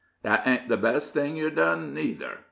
"That 0.23 0.47
ain't 0.47 0.67
the 0.67 0.77
best 0.77 1.13
thing 1.13 1.35
yer 1.37 1.51
dun, 1.51 1.93
neither!" 1.93 2.39